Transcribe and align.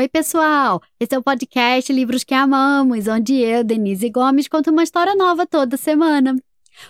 Oi, 0.00 0.08
pessoal! 0.08 0.80
Esse 0.98 1.14
é 1.14 1.18
o 1.18 1.22
podcast 1.22 1.92
Livros 1.92 2.24
que 2.24 2.32
Amamos, 2.32 3.06
onde 3.06 3.34
eu, 3.34 3.62
Denise 3.62 4.08
Gomes, 4.08 4.48
conto 4.48 4.70
uma 4.70 4.82
história 4.82 5.14
nova 5.14 5.46
toda 5.46 5.76
semana. 5.76 6.34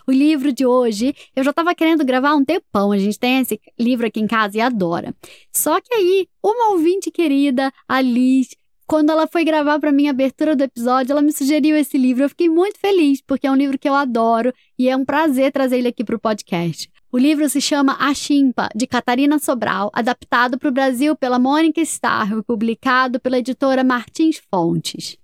O 0.06 0.12
livro 0.12 0.52
de 0.52 0.64
hoje, 0.64 1.12
eu 1.34 1.42
já 1.42 1.50
estava 1.50 1.74
querendo 1.74 2.04
gravar 2.04 2.28
há 2.28 2.36
um 2.36 2.44
tempão. 2.44 2.92
A 2.92 2.98
gente 2.98 3.18
tem 3.18 3.40
esse 3.40 3.60
livro 3.76 4.06
aqui 4.06 4.20
em 4.20 4.28
casa 4.28 4.58
e 4.58 4.60
adora. 4.60 5.12
Só 5.52 5.80
que 5.80 5.92
aí, 5.92 6.28
uma 6.40 6.70
ouvinte 6.70 7.10
querida, 7.10 7.72
a 7.88 8.00
Liz, 8.00 8.50
quando 8.86 9.10
ela 9.10 9.26
foi 9.26 9.42
gravar 9.42 9.80
para 9.80 9.90
mim 9.90 10.06
a 10.06 10.12
abertura 10.12 10.54
do 10.54 10.62
episódio, 10.62 11.10
ela 11.10 11.20
me 11.20 11.32
sugeriu 11.32 11.76
esse 11.76 11.98
livro. 11.98 12.22
Eu 12.22 12.28
fiquei 12.28 12.48
muito 12.48 12.78
feliz, 12.78 13.20
porque 13.26 13.48
é 13.48 13.50
um 13.50 13.56
livro 13.56 13.76
que 13.76 13.88
eu 13.88 13.94
adoro 13.94 14.52
e 14.78 14.88
é 14.88 14.96
um 14.96 15.04
prazer 15.04 15.50
trazer 15.50 15.78
ele 15.78 15.88
aqui 15.88 16.04
para 16.04 16.14
o 16.14 16.20
podcast. 16.20 16.88
O 17.12 17.18
livro 17.18 17.48
se 17.48 17.60
chama 17.60 17.96
A 17.98 18.14
Chimpa, 18.14 18.68
de 18.72 18.86
Catarina 18.86 19.40
Sobral, 19.40 19.90
adaptado 19.92 20.56
para 20.56 20.68
o 20.68 20.72
Brasil 20.72 21.16
pela 21.16 21.40
Mônica 21.40 21.80
Starr 21.80 22.38
e 22.38 22.42
publicado 22.44 23.18
pela 23.18 23.40
editora 23.40 23.82
Martins 23.82 24.40
Fontes. 24.48 25.18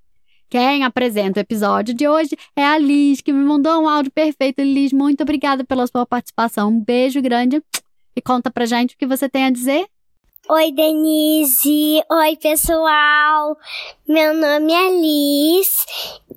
Quem 0.50 0.82
apresenta 0.82 1.38
o 1.38 1.42
episódio 1.42 1.94
de 1.94 2.08
hoje 2.08 2.36
é 2.56 2.64
a 2.64 2.76
Liz, 2.76 3.20
que 3.20 3.32
me 3.32 3.44
mandou 3.44 3.80
um 3.80 3.88
áudio 3.88 4.10
perfeito. 4.10 4.62
Liz, 4.62 4.92
muito 4.92 5.22
obrigada 5.22 5.62
pela 5.62 5.86
sua 5.86 6.04
participação. 6.04 6.70
Um 6.70 6.80
beijo 6.84 7.22
grande 7.22 7.62
e 8.16 8.20
conta 8.20 8.50
pra 8.50 8.66
gente 8.66 8.96
o 8.96 8.98
que 8.98 9.06
você 9.06 9.28
tem 9.28 9.44
a 9.44 9.50
dizer. 9.50 9.86
Oi, 10.48 10.70
Denise. 10.70 12.04
Oi, 12.08 12.36
pessoal. 12.36 13.56
Meu 14.06 14.32
nome 14.32 14.72
é 14.72 14.90
Liz, 14.92 15.84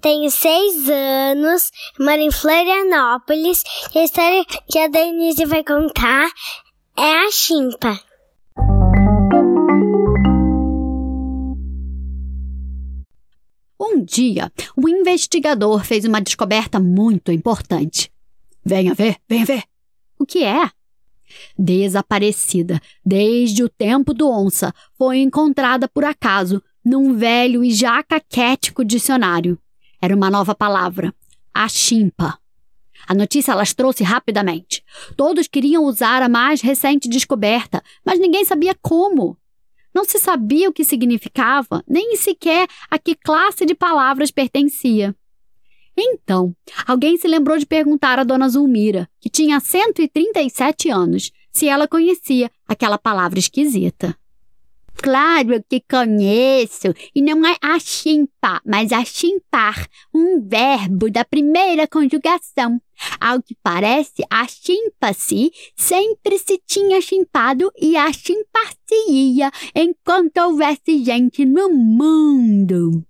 tenho 0.01 0.31
seis 0.31 0.89
anos, 0.89 1.71
moro 1.99 2.19
em 2.19 2.31
Florianópolis. 2.31 3.63
E 3.93 3.99
a 3.99 4.03
história 4.03 4.43
que 4.67 4.79
a 4.79 4.87
Denise 4.87 5.45
vai 5.45 5.63
contar 5.63 6.27
é 6.97 7.27
a 7.27 7.29
chimpa. 7.31 7.99
Um 13.79 14.03
dia, 14.03 14.51
o 14.75 14.89
investigador 14.89 15.85
fez 15.85 16.03
uma 16.05 16.19
descoberta 16.19 16.79
muito 16.79 17.31
importante. 17.31 18.11
Venha 18.65 18.95
ver, 18.95 19.17
venha 19.29 19.45
ver. 19.45 19.63
O 20.17 20.25
que 20.25 20.43
é? 20.43 20.71
Desaparecida 21.57 22.81
desde 23.05 23.63
o 23.63 23.69
tempo 23.69 24.13
do 24.13 24.29
onça, 24.29 24.73
foi 24.97 25.19
encontrada 25.19 25.87
por 25.87 26.03
acaso 26.03 26.61
num 26.83 27.15
velho 27.15 27.63
e 27.63 27.71
já 27.71 28.01
caquético 28.03 28.83
dicionário. 28.83 29.57
Era 30.01 30.15
uma 30.15 30.29
nova 30.29 30.55
palavra, 30.55 31.13
a 31.53 31.67
chimpa. 31.67 32.39
A 33.07 33.13
notícia 33.13 33.55
las 33.55 33.73
trouxe 33.73 34.03
rapidamente. 34.03 34.83
Todos 35.15 35.47
queriam 35.47 35.83
usar 35.85 36.21
a 36.21 36.29
mais 36.29 36.61
recente 36.61 37.09
descoberta, 37.09 37.83
mas 38.05 38.19
ninguém 38.19 38.45
sabia 38.45 38.75
como. 38.81 39.37
Não 39.93 40.05
se 40.05 40.19
sabia 40.19 40.69
o 40.69 40.73
que 40.73 40.83
significava, 40.83 41.83
nem 41.87 42.15
sequer 42.15 42.67
a 42.89 42.99
que 42.99 43.15
classe 43.15 43.65
de 43.65 43.73
palavras 43.73 44.31
pertencia. 44.31 45.15
Então, 46.01 46.55
alguém 46.87 47.17
se 47.17 47.27
lembrou 47.27 47.57
de 47.57 47.65
perguntar 47.65 48.19
à 48.19 48.23
dona 48.23 48.47
Zulmira, 48.47 49.09
que 49.19 49.29
tinha 49.29 49.59
137 49.59 50.89
anos, 50.89 51.31
se 51.51 51.67
ela 51.67 51.89
conhecia 51.89 52.49
aquela 52.65 52.97
palavra 52.97 53.37
esquisita. 53.37 54.17
Claro 55.01 55.63
que 55.69 55.81
conheço, 55.89 56.93
e 57.15 57.21
não 57.21 57.45
é 57.45 57.57
achimpar, 57.61 58.61
mas 58.65 58.91
achimpar, 58.91 59.87
um 60.13 60.41
verbo 60.41 61.09
da 61.09 61.23
primeira 61.25 61.87
conjugação. 61.87 62.81
Ao 63.19 63.41
que 63.41 63.55
parece, 63.63 64.23
achimpa-se 64.29 65.51
sempre 65.75 66.37
se 66.37 66.61
tinha 66.65 67.01
chimpado 67.01 67.71
e 67.77 67.95
achimpar-se-ia 67.95 69.51
enquanto 69.75 70.37
houvesse 70.37 71.03
gente 71.03 71.45
no 71.45 71.69
mundo. 71.69 73.05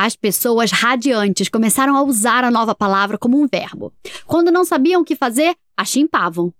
As 0.00 0.14
pessoas 0.14 0.70
radiantes 0.70 1.48
começaram 1.48 1.96
a 1.96 2.02
usar 2.04 2.44
a 2.44 2.52
nova 2.52 2.72
palavra 2.72 3.18
como 3.18 3.36
um 3.36 3.48
verbo. 3.48 3.92
Quando 4.28 4.48
não 4.48 4.64
sabiam 4.64 5.02
o 5.02 5.04
que 5.04 5.16
fazer, 5.16 5.56
achimpavam. 5.76 6.54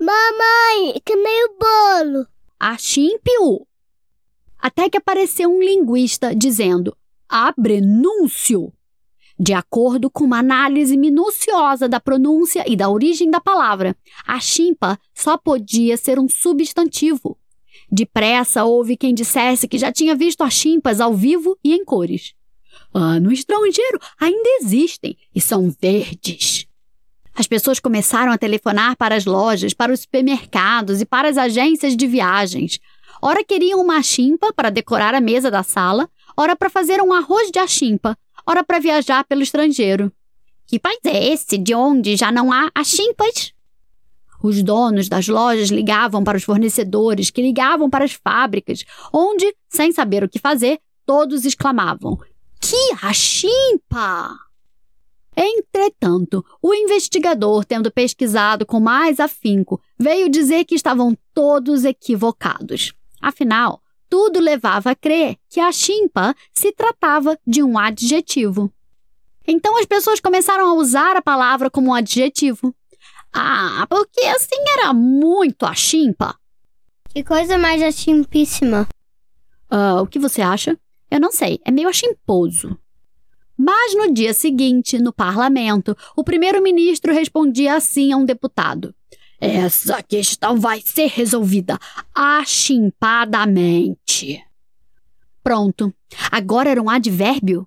Mamãe, 0.00 1.02
queimei 1.04 1.44
o 1.44 1.58
bolo. 1.58 2.26
Achimpe-o. 2.56 3.66
Até 4.56 4.88
que 4.88 4.96
apareceu 4.96 5.50
um 5.50 5.60
linguista 5.60 6.36
dizendo 6.36 6.96
abrenúncio. 7.28 8.72
De 9.36 9.52
acordo 9.52 10.08
com 10.08 10.22
uma 10.22 10.38
análise 10.38 10.96
minuciosa 10.96 11.88
da 11.88 11.98
pronúncia 11.98 12.64
e 12.64 12.76
da 12.76 12.88
origem 12.88 13.28
da 13.28 13.40
palavra, 13.40 13.96
a 14.24 14.38
chimpa 14.38 14.96
só 15.12 15.36
podia 15.36 15.96
ser 15.96 16.20
um 16.20 16.28
substantivo. 16.28 17.36
Depressa 17.90 18.62
houve 18.62 18.96
quem 18.96 19.12
dissesse 19.12 19.66
que 19.66 19.78
já 19.78 19.90
tinha 19.90 20.14
visto 20.14 20.42
as 20.42 20.54
chimpas 20.54 21.00
ao 21.00 21.12
vivo 21.12 21.58
e 21.64 21.74
em 21.74 21.84
cores. 21.84 22.34
Ah, 22.92 23.18
no 23.18 23.32
estrangeiro 23.32 23.98
ainda 24.20 24.48
existem 24.60 25.16
e 25.34 25.40
são 25.40 25.74
verdes. 25.80 26.66
As 27.34 27.48
pessoas 27.48 27.80
começaram 27.80 28.30
a 28.30 28.38
telefonar 28.38 28.96
para 28.96 29.16
as 29.16 29.24
lojas, 29.24 29.74
para 29.74 29.92
os 29.92 30.00
supermercados 30.00 31.00
e 31.00 31.04
para 31.04 31.28
as 31.28 31.36
agências 31.36 31.96
de 31.96 32.06
viagens. 32.06 32.78
Ora 33.20 33.42
queriam 33.42 33.80
uma 33.80 34.02
chimpa 34.02 34.52
para 34.52 34.70
decorar 34.70 35.14
a 35.14 35.20
mesa 35.20 35.50
da 35.50 35.62
sala, 35.62 36.08
ora 36.36 36.54
para 36.54 36.70
fazer 36.70 37.00
um 37.00 37.12
arroz 37.12 37.50
de 37.50 37.58
achimpa, 37.58 38.16
ora 38.46 38.62
para 38.62 38.78
viajar 38.78 39.24
pelo 39.24 39.42
estrangeiro. 39.42 40.12
Que 40.66 40.78
país 40.78 41.00
é 41.04 41.32
esse 41.32 41.58
de 41.58 41.74
onde 41.74 42.16
já 42.16 42.30
não 42.30 42.52
há 42.52 42.70
achimpas? 42.74 43.52
Os 44.42 44.62
donos 44.62 45.08
das 45.08 45.26
lojas 45.26 45.70
ligavam 45.70 46.22
para 46.22 46.36
os 46.36 46.44
fornecedores, 46.44 47.30
que 47.30 47.42
ligavam 47.42 47.88
para 47.88 48.04
as 48.04 48.12
fábricas, 48.12 48.84
onde, 49.12 49.54
sem 49.68 49.90
saber 49.90 50.22
o 50.22 50.28
que 50.28 50.38
fazer, 50.38 50.78
todos 51.06 51.44
exclamavam: 51.44 52.20
que 52.84 52.92
rachimpa! 52.92 54.38
Entretanto, 55.36 56.44
o 56.62 56.74
investigador, 56.74 57.64
tendo 57.64 57.90
pesquisado 57.90 58.66
com 58.66 58.78
mais 58.78 59.18
afinco, 59.18 59.80
veio 59.98 60.28
dizer 60.28 60.64
que 60.64 60.74
estavam 60.74 61.16
todos 61.32 61.84
equivocados. 61.84 62.92
Afinal, 63.20 63.82
tudo 64.08 64.38
levava 64.38 64.90
a 64.90 64.94
crer 64.94 65.36
que 65.48 65.58
a 65.58 65.72
chimpa 65.72 66.36
se 66.52 66.72
tratava 66.72 67.38
de 67.46 67.62
um 67.62 67.78
adjetivo. 67.78 68.72
Então 69.46 69.76
as 69.78 69.86
pessoas 69.86 70.20
começaram 70.20 70.68
a 70.68 70.74
usar 70.74 71.16
a 71.16 71.22
palavra 71.22 71.70
como 71.70 71.88
um 71.88 71.94
adjetivo. 71.94 72.74
Ah, 73.32 73.86
porque 73.88 74.20
assim 74.20 74.62
era 74.78 74.92
muito 74.92 75.66
a 75.66 75.74
chimpa. 75.74 76.38
Que 77.08 77.24
coisa 77.24 77.58
mais 77.58 77.82
achimpíssima. 77.82 78.86
Uh, 79.70 80.02
o 80.02 80.06
que 80.06 80.18
você 80.18 80.42
acha? 80.42 80.78
Eu 81.10 81.20
não 81.20 81.32
sei, 81.32 81.58
é 81.64 81.70
meio 81.70 81.88
achimposo. 81.88 82.78
Mas 83.56 83.94
no 83.94 84.12
dia 84.12 84.34
seguinte, 84.34 84.98
no 84.98 85.12
parlamento, 85.12 85.96
o 86.16 86.24
primeiro-ministro 86.24 87.12
respondia 87.12 87.76
assim 87.76 88.12
a 88.12 88.16
um 88.16 88.24
deputado: 88.24 88.92
Essa 89.40 90.02
questão 90.02 90.58
vai 90.58 90.82
ser 90.84 91.06
resolvida 91.06 91.78
achimpadamente. 92.14 94.44
Pronto. 95.42 95.94
Agora 96.30 96.70
era 96.70 96.82
um 96.82 96.90
advérbio? 96.90 97.66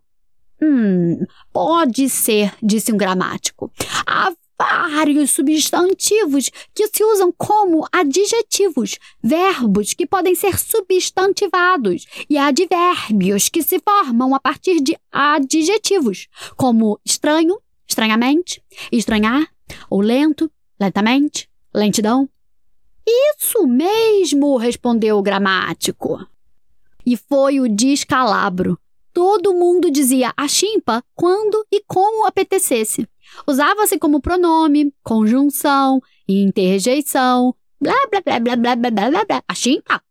Hum, 0.61 1.25
pode 1.53 2.09
ser, 2.09 2.53
disse 2.61 2.91
um 2.91 2.97
gramático. 2.97 3.71
A 4.05 4.33
vários 4.57 5.31
substantivos 5.31 6.49
que 6.73 6.87
se 6.87 7.03
usam 7.03 7.31
como 7.31 7.87
adjetivos, 7.91 8.97
verbos 9.21 9.93
que 9.93 10.07
podem 10.07 10.33
ser 10.33 10.57
substantivados 10.57 12.05
e 12.29 12.37
advérbios 12.37 13.49
que 13.49 13.61
se 13.61 13.79
formam 13.79 14.33
a 14.33 14.39
partir 14.39 14.81
de 14.81 14.97
adjetivos, 15.11 16.27
como 16.55 16.99
estranho, 17.05 17.59
estranhamente, 17.87 18.63
estranhar, 18.91 19.47
ou 19.89 20.01
lento, 20.01 20.51
lentamente, 20.79 21.49
lentidão. 21.73 22.27
Isso 23.05 23.65
mesmo, 23.65 24.57
respondeu 24.57 25.17
o 25.17 25.21
gramático. 25.21 26.19
E 27.05 27.15
foi 27.15 27.59
o 27.61 27.69
descalabro. 27.69 28.77
Todo 29.13 29.53
mundo 29.53 29.89
dizia 29.89 30.33
a 30.35 30.47
chimpa 30.47 31.03
quando 31.15 31.65
e 31.71 31.81
como 31.87 32.27
apetecesse. 32.27 33.07
Usava-se 33.47 33.97
como 33.97 34.21
pronome, 34.21 34.93
conjunção, 35.03 36.01
interjeição, 36.27 37.53
blá 37.79 37.93
blá 38.09 38.21
blá 38.21 38.39
blá 38.39 38.55
blá 38.55 38.75
blá 38.75 38.91
blá 38.91 39.09
blá, 39.09 39.25
blá 39.25 39.43
assim, 39.47 39.81
ah. 39.89 40.01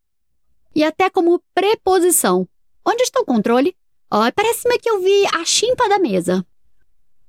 E 0.74 0.84
até 0.84 1.08
como 1.10 1.42
preposição. 1.54 2.46
Onde 2.86 3.02
está 3.02 3.20
o 3.20 3.24
controle? 3.24 3.74
Oh, 4.12 4.30
Parece-me 4.34 4.78
que 4.78 4.88
eu 4.88 5.02
vi 5.02 5.26
a 5.34 5.44
chimpa 5.44 5.88
da 5.88 5.98
mesa. 5.98 6.46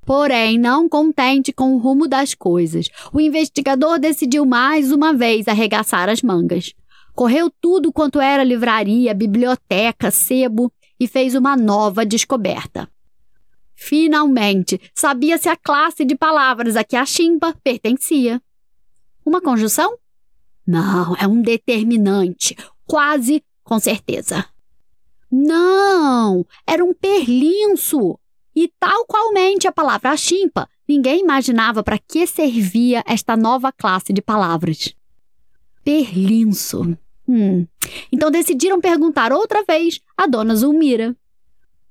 Porém, 0.05 0.57
não 0.57 0.87
contente 0.87 1.51
com 1.51 1.73
o 1.73 1.77
rumo 1.77 2.07
das 2.07 2.33
coisas, 2.33 2.87
o 3.11 3.19
investigador 3.19 3.99
decidiu 3.99 4.45
mais 4.45 4.91
uma 4.91 5.13
vez 5.13 5.47
arregaçar 5.47 6.07
as 6.07 6.21
mangas. 6.21 6.73
Correu 7.13 7.51
tudo 7.59 7.91
quanto 7.91 8.21
era 8.21 8.43
livraria, 8.43 9.13
biblioteca, 9.13 10.11
sebo 10.11 10.71
e 10.99 11.07
fez 11.07 11.35
uma 11.35 11.57
nova 11.57 12.05
descoberta. 12.05 12.89
Finalmente, 13.79 14.81
sabia-se 14.93 15.47
a 15.47 15.55
classe 15.55 16.03
de 16.03 16.15
palavras 16.15 16.75
a 16.75 16.83
que 16.83 16.95
a 16.95 17.05
chimpa 17.05 17.55
pertencia. 17.63 18.41
Uma 19.23 19.39
conjunção? 19.39 19.99
Não, 20.65 21.15
é 21.15 21.27
um 21.27 21.41
determinante, 21.43 22.57
quase 22.87 23.43
com 23.63 23.79
certeza. 23.79 24.43
Não, 25.31 26.43
era 26.65 26.83
um 26.83 26.91
perlinço. 26.91 28.19
E 28.55 28.67
tal 28.79 29.05
qualmente 29.05 29.67
a 29.67 29.71
palavra 29.71 30.09
achimpa, 30.09 30.67
ninguém 30.89 31.21
imaginava 31.21 31.83
para 31.83 31.99
que 31.99 32.25
servia 32.25 33.03
esta 33.05 33.37
nova 33.37 33.71
classe 33.71 34.11
de 34.11 34.23
palavras. 34.23 34.95
Perlinço. 35.83 36.97
Hum. 37.29 37.67
Então 38.11 38.31
decidiram 38.31 38.81
perguntar 38.81 39.31
outra 39.31 39.63
vez 39.63 40.01
a 40.17 40.25
dona 40.25 40.55
Zulmira. 40.55 41.15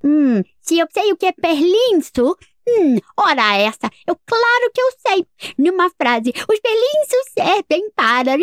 Hum, 0.04 0.42
se 0.60 0.78
eu 0.78 0.86
sei 0.92 1.12
o 1.12 1.16
que 1.16 1.26
é 1.26 1.32
perlinço, 1.32 2.36
hum, 2.68 2.98
ora 3.16 3.56
essa, 3.56 3.90
eu 4.06 4.16
claro 4.26 4.70
que 4.72 4.80
eu 4.80 4.90
sei. 5.06 5.26
Numa 5.58 5.90
frase, 5.90 6.30
os 6.30 6.60
perlinços 6.60 7.32
servem 7.36 7.90
para... 7.90 8.36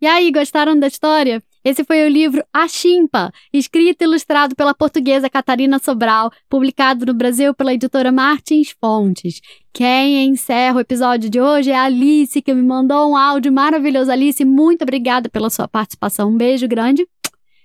E 0.00 0.06
aí, 0.06 0.32
gostaram 0.32 0.78
da 0.78 0.88
história? 0.88 1.42
Esse 1.64 1.84
foi 1.84 2.04
o 2.04 2.08
livro 2.08 2.44
A 2.52 2.66
Chimpa, 2.66 3.32
escrito 3.52 4.02
e 4.02 4.04
ilustrado 4.04 4.56
pela 4.56 4.74
portuguesa 4.74 5.30
Catarina 5.30 5.78
Sobral, 5.78 6.32
publicado 6.48 7.06
no 7.06 7.14
Brasil 7.14 7.54
pela 7.54 7.72
editora 7.72 8.10
Martins 8.10 8.74
Fontes. 8.80 9.40
Quem 9.72 10.26
encerra 10.26 10.78
o 10.78 10.80
episódio 10.80 11.30
de 11.30 11.40
hoje 11.40 11.70
é 11.70 11.76
a 11.76 11.84
Alice, 11.84 12.42
que 12.42 12.52
me 12.52 12.62
mandou 12.62 13.10
um 13.10 13.16
áudio 13.16 13.52
maravilhoso. 13.52 14.10
Alice, 14.10 14.44
muito 14.44 14.82
obrigada 14.82 15.28
pela 15.28 15.50
sua 15.50 15.68
participação. 15.68 16.30
Um 16.30 16.36
beijo 16.36 16.66
grande. 16.66 17.06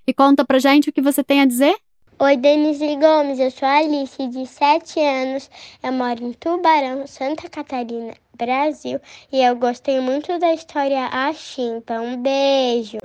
E 0.05 0.13
conta 0.13 0.45
pra 0.45 0.59
gente 0.59 0.89
o 0.89 0.93
que 0.93 1.01
você 1.01 1.23
tem 1.23 1.41
a 1.41 1.45
dizer. 1.45 1.75
Oi, 2.19 2.38
Denise 2.38 2.95
Gomes, 2.95 3.39
eu 3.39 3.51
sou 3.51 3.67
a 3.67 3.77
Alice, 3.77 4.27
de 4.27 4.45
7 4.45 5.00
anos, 5.00 5.50
eu 5.83 5.91
moro 5.91 6.23
em 6.23 6.33
Tubarão, 6.33 7.05
Santa 7.05 7.47
Catarina, 7.47 8.13
Brasil, 8.35 9.00
e 9.31 9.39
eu 9.39 9.55
gostei 9.55 10.00
muito 10.00 10.39
da 10.39 10.51
história 10.51 11.05
A 11.11 11.31
Chimpa. 11.31 11.93
Um 12.00 12.19
beijo! 12.19 12.97